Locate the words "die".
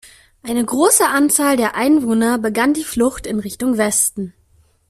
2.73-2.83